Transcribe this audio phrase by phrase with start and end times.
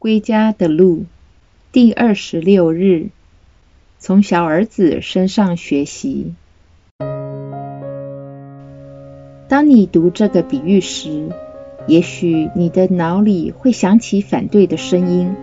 [0.00, 1.04] 归家的路，
[1.72, 3.08] 第二十六日，
[3.98, 6.32] 从小儿子身上学习。
[9.46, 11.28] 当你读这个比喻时，
[11.86, 15.34] 也许你的脑里会响起反对的声音：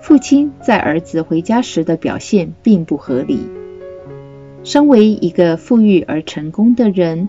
[0.00, 3.40] 父亲在儿子回家时的表现并不合理。
[4.64, 7.28] 身为一个富裕而成功的人，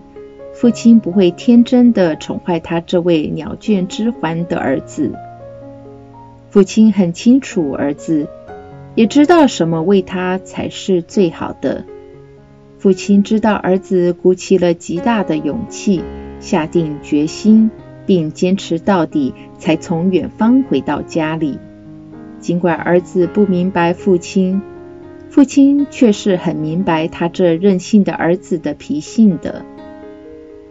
[0.54, 5.12] 父亲不会天真的宠坏他这位鸟倦知还的儿子。
[6.58, 8.26] 父亲很清楚儿子，
[8.96, 11.84] 也知道什么为他才是最好的。
[12.78, 16.02] 父亲知道儿子鼓起了极大的勇气，
[16.40, 17.70] 下定决心，
[18.06, 21.60] 并坚持到底，才从远方回到家里。
[22.40, 24.60] 尽管儿子不明白父亲，
[25.30, 29.64] 父亲却是很明白他这任性的儿子的脾性的。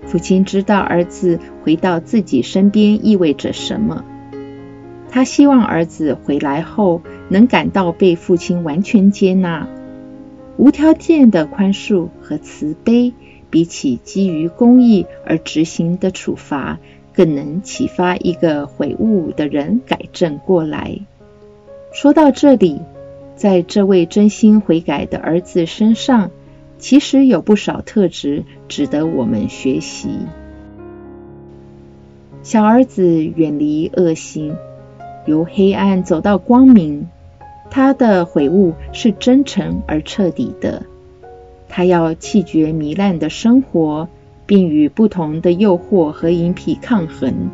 [0.05, 4.03] 父亲知道儿子回到自己身边意味着什么，
[5.09, 9.67] 他希望儿子回来后能感到被父亲完全接纳。
[10.57, 13.13] 无条件的宽恕和慈悲，
[13.49, 16.79] 比起基于公义而执行的处罚，
[17.13, 20.99] 更能启发一个悔悟的人改正过来。
[21.93, 22.81] 说到这里，
[23.35, 26.31] 在这位真心悔改的儿子身上，
[26.79, 30.09] 其实有不少特质值得我们学习。
[32.43, 34.55] 小儿子远离恶行，
[35.27, 37.07] 由黑暗走到光明。
[37.69, 40.83] 他的悔悟是真诚而彻底的。
[41.69, 44.07] 他要弃绝糜烂的生活，
[44.45, 47.49] 并与不同的诱惑和饮品抗衡，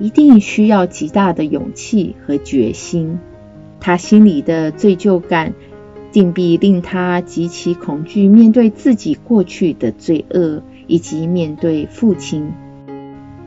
[0.00, 3.20] 一定需要极大的勇气和决心。
[3.78, 5.54] 他心里的罪疚感，
[6.10, 12.52] 定必令他极其恐惧面对自己过去的罪恶，以及面对父亲。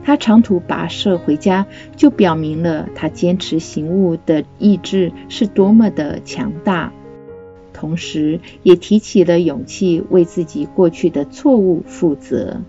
[0.06, 6.92] 他长途跋涉回家，就表明了他坚持行悟的意志是多么的强大，
[7.72, 12.60] 同时也提起了勇气为自己过去的错误负责。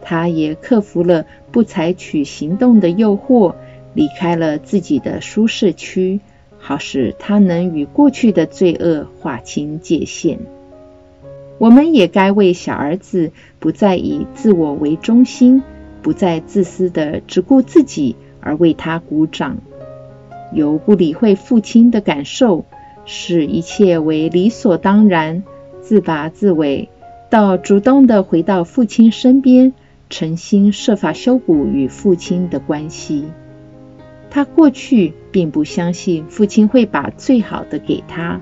[0.00, 3.54] 他也克服了不采取行动的诱惑，
[3.92, 6.20] 离开了自己的舒适区，
[6.56, 10.38] 好使他能与过去的罪恶划清界限。
[11.58, 15.62] 我们也该为小儿子不再以自我为中心。
[16.06, 19.56] 不再自私的只顾自己而为他鼓掌，
[20.52, 22.64] 由不理会父亲的感受，
[23.06, 25.42] 视一切为理所当然，
[25.80, 26.90] 自拔自伟，
[27.28, 29.72] 到主动的回到父亲身边，
[30.08, 33.24] 诚心设法修补与父亲的关系。
[34.30, 38.40] 他过去并不相信父亲会把最好的给他，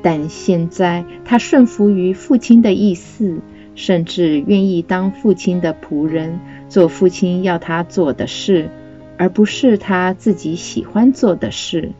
[0.00, 3.42] 但现在他顺服于父亲的意思。
[3.76, 6.38] 甚至愿意当父亲的仆人，
[6.74, 8.68] 做父亲要他做的事，
[9.16, 11.92] 而不是他自己喜欢做的事。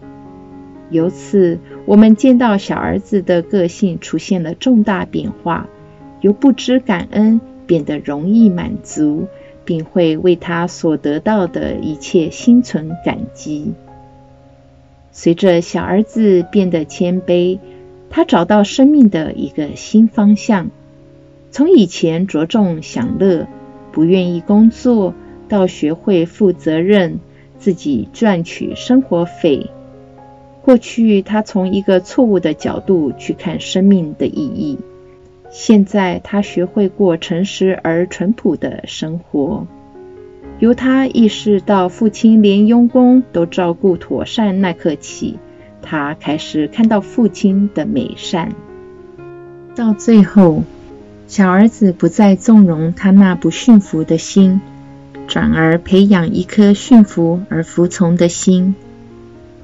[0.90, 5.68] 由此，我们见到小儿子的个性出现了重大变化，
[6.20, 9.28] 由不知感恩变得容易满足，
[9.64, 13.74] 并会为他所得到的一切心存感激。
[15.12, 17.60] 随着小儿子变得谦卑，
[18.10, 20.72] 他找到生命的一个新方向。
[21.52, 23.46] 从以前着重享乐，
[23.94, 25.14] 不愿意工作，
[25.48, 27.20] 到学会负责任，
[27.58, 29.70] 自己赚取生活费。
[30.62, 34.78] 过去他从一个错误的角度去看生命的意义，
[35.48, 39.64] 现在他学会过诚实而淳朴的生活。
[40.58, 45.38] 由他意识到父亲连佣工都照顾妥善那刻起，
[45.82, 48.52] 他开始看到父亲的美善。
[49.76, 50.64] 到最后。
[51.26, 54.60] 小儿子不再纵容他那不驯服的心，
[55.26, 58.74] 转而培养一颗驯服而服从的心。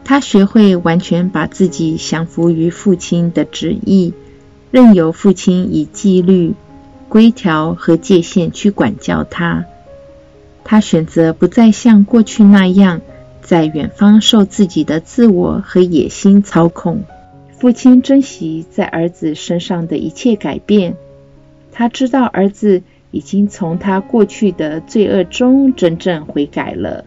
[0.04, 4.14] 他学会完全把自己降服于父亲的旨意，
[4.70, 6.54] 任由父亲以纪律、
[7.08, 9.66] 规条和界限去管教他。
[10.64, 13.02] 他选择不再像过去那样，
[13.42, 17.04] 在远方受自己的自我和野心操控。
[17.58, 20.96] 父亲珍惜在儿子身上的一切改变。
[21.80, 27.06] 他知道儿子已经从他过去的罪恶中真正悔改了。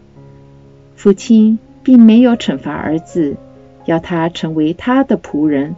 [0.96, 3.36] 父亲并没有惩罚儿子，
[3.84, 5.76] 要他成为他的仆人，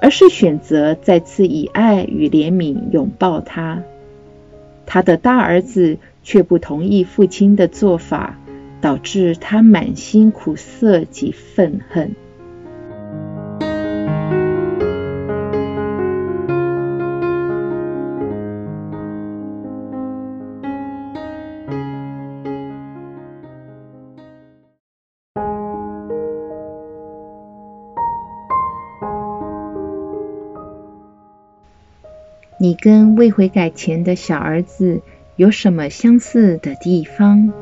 [0.00, 3.84] 而是选择再次以爱与怜悯拥抱他。
[4.86, 8.40] 他的大儿子却不同意父亲的做法，
[8.80, 12.16] 导致他满心苦涩及愤恨。
[32.72, 35.02] 你跟未悔改前的小儿子
[35.36, 37.52] 有什么相似的地方？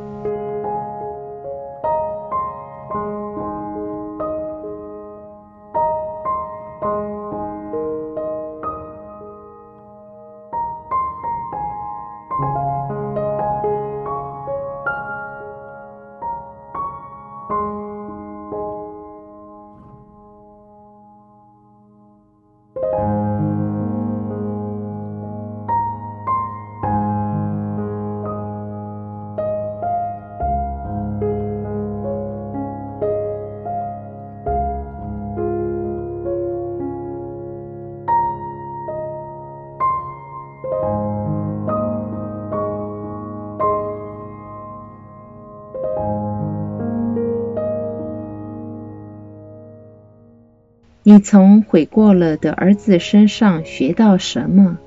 [51.02, 54.78] 你从悔过了的儿子身上学到什么？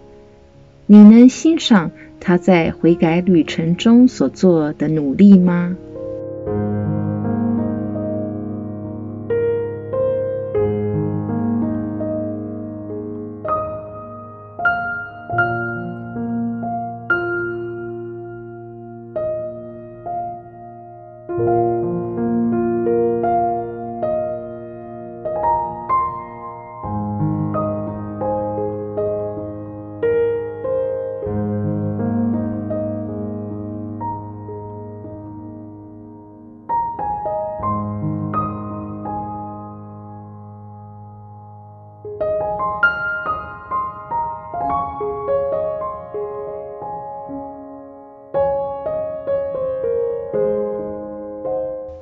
[0.85, 5.75] 你能欣赏他在悔改旅程中所做的努力吗？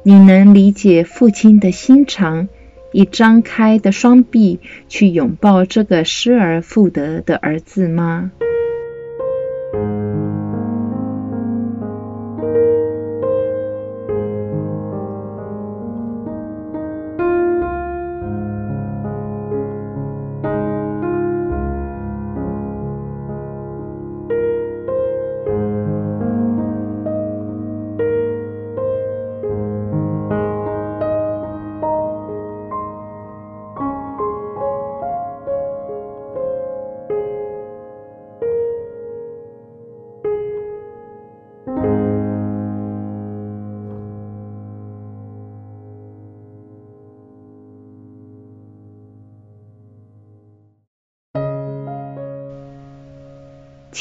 [0.04, 2.48] 你能理解父亲的心肠，
[2.92, 4.60] 以张开的双臂
[4.90, 8.32] 去拥抱这个失而复得的儿子吗？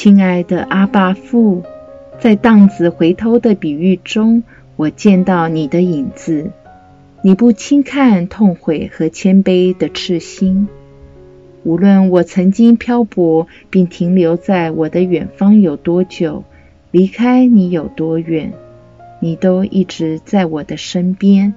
[0.02, 1.62] 亲爱的阿爸父，
[2.20, 4.42] 在荡子回头的比喻中，
[4.76, 6.52] 我见到你的影子。
[7.20, 10.68] 你不轻看痛悔和谦卑的赤心。
[11.64, 16.44] 无论我曾经漂泊并停留在我的远方有多久，
[16.90, 18.54] 离开你有多远，
[19.20, 21.52] 你都一直在我的身边，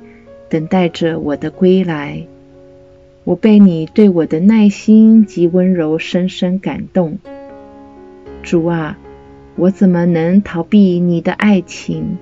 [0.49, 2.23] 等待着我的归来。
[3.23, 7.19] 我被你对我的耐心及温柔深深感动。
[8.43, 8.97] 主啊，
[9.55, 12.17] 我怎么能逃避你的爱情？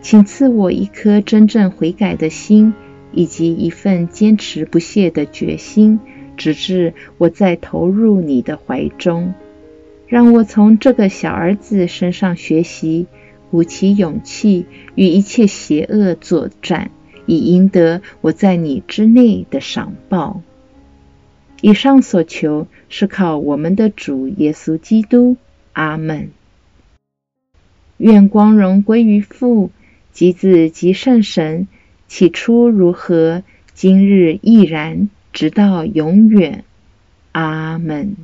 [0.00, 2.72] 请赐我一颗真正悔改的心，
[3.12, 6.00] 以及一份坚持不懈的决心，
[6.38, 9.34] 直至我再投入你的怀中。
[10.08, 13.06] 让我从这个小儿子身上学习，
[13.50, 16.90] 鼓起勇气与一切邪恶作战，
[17.26, 20.40] 以赢得我在你之内的赏报。
[21.62, 25.36] 以上所求是靠我们的主耶稣基督。
[25.72, 26.30] 阿门。
[27.98, 29.70] 愿光荣归于父、
[30.12, 31.68] 及子、及圣神。
[32.08, 36.64] 起初如何，今日亦然，直到永远。
[37.30, 38.16] 阿门。